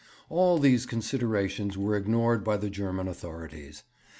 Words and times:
All 0.31 0.57
these 0.57 0.87
considerations 0.87 1.77
were 1.77 1.95
ignored 1.95 2.43
by 2.43 2.57
the 2.57 2.71
German 2.71 3.07
authorities. 3.07 3.83